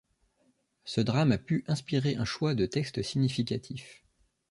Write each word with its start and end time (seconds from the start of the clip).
Ce 0.83 0.99
drame 0.99 1.31
a 1.31 1.37
pu 1.37 1.63
inspirer 1.67 2.15
un 2.15 2.25
choix 2.25 2.55
de 2.55 2.65
textes 2.65 3.03
significatifs. 3.03 4.03